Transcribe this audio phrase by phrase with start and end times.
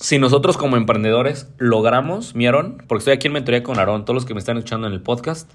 [0.00, 4.14] si nosotros como emprendedores logramos, mi Aarón, porque estoy aquí en mentoría con Aarón, todos
[4.14, 5.50] los que me están escuchando en el podcast,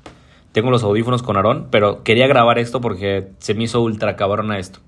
[0.51, 4.59] tengo los audífonos con Aarón, pero quería grabar esto porque se me hizo ultra cabrona
[4.59, 4.79] esto.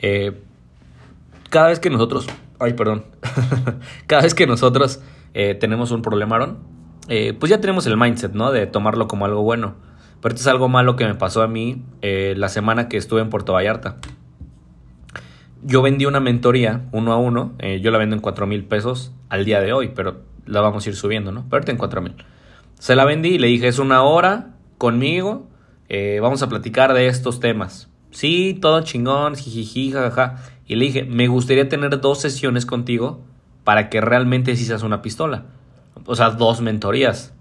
[0.00, 0.32] Eh,
[1.48, 2.26] cada vez que nosotros,
[2.58, 3.04] ay, perdón,
[4.08, 5.00] cada vez que nosotros
[5.32, 6.58] eh, tenemos un problema, Aarón,
[7.06, 8.50] eh, pues ya tenemos el mindset, ¿no?
[8.50, 9.76] De tomarlo como algo bueno.
[10.20, 13.28] Pero esto es algo malo que me pasó a mí la semana que estuve en
[13.28, 13.96] Puerto Vallarta
[15.62, 19.12] yo vendí una mentoría uno a uno, eh, yo la vendo en 4 mil pesos
[19.28, 21.44] al día de hoy, pero la vamos a ir subiendo, ¿no?
[21.44, 22.14] Pero ahorita en 4 mil.
[22.78, 25.46] Se la vendí y le dije, es una hora conmigo,
[25.88, 27.88] eh, vamos a platicar de estos temas.
[28.10, 30.36] Sí, todo chingón, jijiji, jajaja.
[30.66, 33.20] Y le dije, me gustaría tener dos sesiones contigo
[33.64, 35.44] para que realmente sí seas una pistola.
[36.06, 37.34] O sea, dos mentorías.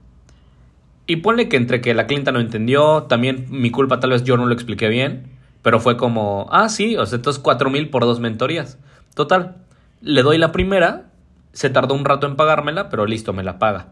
[1.07, 4.37] Y ponle que entre que la clienta no entendió, también mi culpa tal vez yo
[4.37, 5.31] no lo expliqué bien.
[5.61, 8.77] Pero fue como, ah, sí, o sea, entonces cuatro mil por dos mentorías.
[9.13, 9.57] Total,
[10.01, 11.11] le doy la primera,
[11.53, 13.89] se tardó un rato en pagármela, pero listo, me la paga.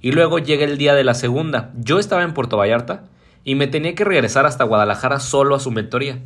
[0.00, 1.70] Y luego llega el día de la segunda.
[1.76, 3.04] Yo estaba en Puerto Vallarta
[3.44, 6.20] y me tenía que regresar hasta Guadalajara solo a su mentoría.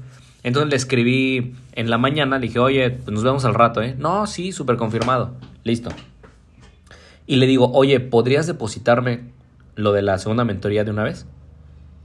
[0.44, 3.96] Entonces le escribí en la mañana, le dije, oye, pues nos vemos al rato, ¿eh?
[3.98, 5.34] No, sí, súper confirmado.
[5.64, 5.90] Listo.
[7.26, 9.32] Y le digo, oye, ¿podrías depositarme
[9.74, 11.26] lo de la segunda mentoría de una vez?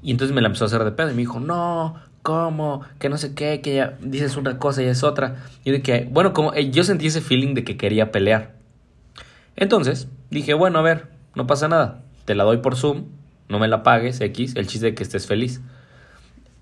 [0.01, 2.81] Y entonces me la empezó a hacer de pedo y me dijo, no, ¿cómo?
[2.99, 5.43] Que no sé qué, que ya dices una cosa y es otra.
[5.63, 8.53] Y de bueno, como eh, yo sentí ese feeling de que quería pelear.
[9.55, 12.01] Entonces dije, bueno, a ver, no pasa nada.
[12.25, 13.05] Te la doy por Zoom,
[13.47, 15.61] no me la pagues, X, el chiste de que estés feliz.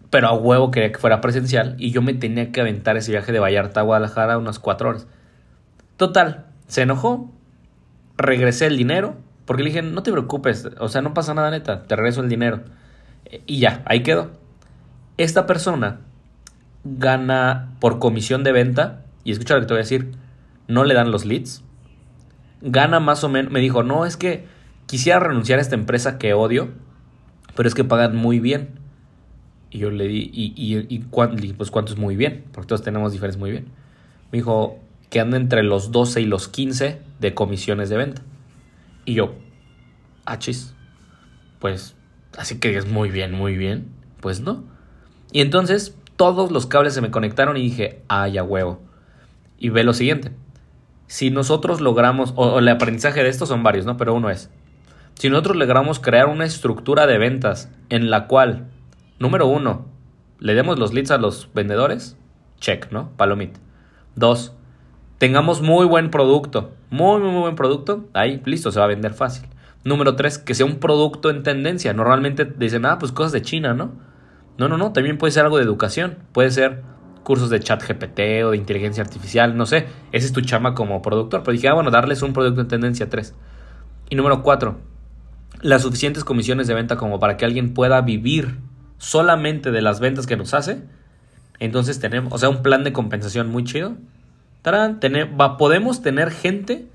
[0.10, 3.32] Pero a huevo quería que fuera presencial y yo me tenía que aventar ese viaje
[3.32, 5.08] de Vallarta a Guadalajara unas cuatro horas.
[5.98, 7.32] Total, se enojó,
[8.18, 11.84] regresé el dinero, porque le dije, no te preocupes, o sea, no pasa nada neta,
[11.84, 12.62] te regreso el dinero.
[13.46, 14.32] Y ya, ahí quedó.
[15.18, 16.02] Esta persona
[16.84, 20.12] gana por comisión de venta, y escucha lo que te voy a decir,
[20.68, 21.64] no le dan los leads.
[22.62, 24.46] Gana más o menos, me dijo, no, es que
[24.86, 26.70] quisiera renunciar a esta empresa que odio,
[27.56, 28.80] pero es que pagan muy bien.
[29.70, 31.00] Y yo le di, y, y,
[31.54, 33.66] pues cuánto es muy bien, porque todos tenemos diferencias muy bien.
[34.32, 38.22] Me dijo que anda entre los 12 y los 15 de comisiones de venta.
[39.06, 39.36] Y yo,
[40.26, 40.74] achis,
[41.60, 41.96] pues
[42.38, 43.90] así que es muy bien, muy bien.
[44.22, 44.77] Pues no.
[45.32, 48.82] Y entonces todos los cables se me conectaron y dije, ay, ya huevo.
[49.58, 50.32] Y ve lo siguiente.
[51.08, 53.98] Si nosotros logramos, o, el aprendizaje de esto son varios, ¿no?
[53.98, 54.50] Pero uno es,
[55.16, 58.68] si nosotros logramos crear una estructura de ventas en la cual,
[59.20, 59.86] número uno,
[60.40, 62.18] le demos los leads a los vendedores,
[62.60, 63.10] check, ¿no?
[63.18, 63.58] Palomit.
[64.16, 64.54] Dos,
[65.18, 69.14] tengamos muy buen producto, muy, muy, muy buen producto, ahí, listo, se va a vender
[69.14, 69.48] fácil.
[69.84, 71.94] Número tres, que sea un producto en tendencia.
[71.94, 73.92] Normalmente dicen, ah, pues cosas de China, ¿no?
[74.58, 76.82] No, no, no, también puede ser algo de educación, puede ser
[77.24, 81.02] cursos de chat GPT o de inteligencia artificial, no sé, ese es tu chama como
[81.02, 81.44] productor.
[81.44, 83.36] Pero dije, ah, bueno, darles un producto en tendencia 3.
[84.10, 84.78] Y número 4,
[85.62, 88.60] las suficientes comisiones de venta como para que alguien pueda vivir
[88.98, 90.84] solamente de las ventas que nos hace.
[91.60, 93.96] Entonces tenemos, o sea, un plan de compensación muy chido.
[94.66, 96.88] Va, podemos tener gente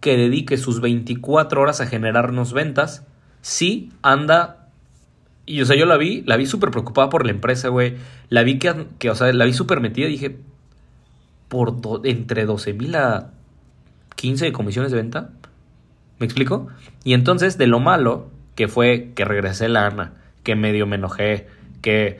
[0.00, 3.04] que dedique sus 24 horas a generarnos ventas
[3.40, 4.55] si anda
[5.46, 7.94] y, o sea, yo la vi, la vi súper preocupada por la empresa, güey.
[8.28, 10.36] La vi que, que, o sea, la vi súper metida y dije,
[11.48, 13.30] por entre 12 mil a
[14.16, 15.30] 15 de comisiones de venta.
[16.18, 16.68] ¿Me explico?
[17.04, 21.46] Y entonces, de lo malo que fue que regresé la Ana, que medio me enojé,
[21.80, 22.18] que...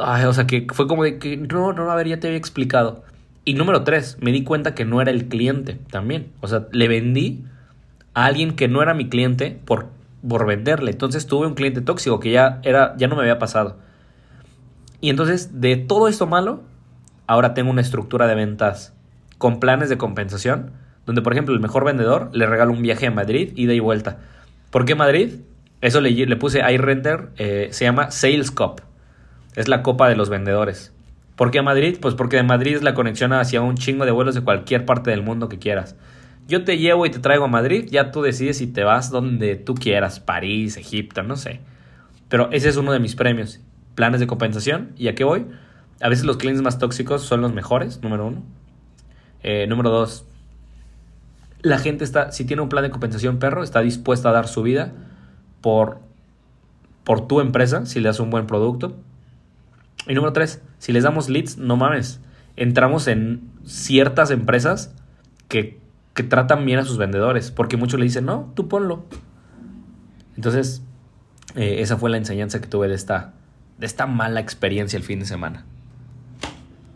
[0.00, 2.38] Ay, o sea, que fue como de que, no, no, a ver, ya te había
[2.38, 3.02] explicado.
[3.44, 6.32] Y número tres, me di cuenta que no era el cliente también.
[6.40, 7.44] O sea, le vendí
[8.12, 9.95] a alguien que no era mi cliente por
[10.28, 10.90] por venderle.
[10.90, 13.78] Entonces tuve un cliente tóxico que ya, era, ya no me había pasado.
[15.00, 16.62] Y entonces de todo esto malo,
[17.26, 18.94] ahora tengo una estructura de ventas
[19.38, 20.72] con planes de compensación,
[21.04, 24.18] donde por ejemplo el mejor vendedor le regala un viaje a Madrid, ida y vuelta.
[24.70, 25.40] ¿Por qué Madrid?
[25.80, 28.82] Eso le, le puse iRender, eh, se llama Sales Cup.
[29.54, 30.92] Es la copa de los vendedores.
[31.36, 31.98] ¿Por qué Madrid?
[32.00, 35.10] Pues porque de Madrid es la conexión hacia un chingo de vuelos de cualquier parte
[35.10, 35.94] del mundo que quieras.
[36.48, 39.56] Yo te llevo y te traigo a Madrid, ya tú decides si te vas donde
[39.56, 41.60] tú quieras, París, Egipto, no sé.
[42.28, 43.60] Pero ese es uno de mis premios,
[43.94, 44.92] planes de compensación.
[44.96, 45.46] ¿Y a qué voy?
[46.00, 48.42] A veces los clientes más tóxicos son los mejores, número uno.
[49.42, 50.24] Eh, número dos,
[51.62, 54.62] la gente está, si tiene un plan de compensación perro, está dispuesta a dar su
[54.62, 54.92] vida
[55.60, 55.98] por,
[57.02, 58.96] por tu empresa, si le das un buen producto.
[60.06, 62.20] Y número tres, si les damos leads, no mames,
[62.54, 64.94] entramos en ciertas empresas
[65.48, 65.80] que
[66.16, 69.04] que tratan bien a sus vendedores, porque muchos le dicen, no, tú ponlo.
[70.34, 70.82] Entonces,
[71.54, 73.34] eh, esa fue la enseñanza que tuve de esta,
[73.78, 75.66] de esta mala experiencia el fin de semana.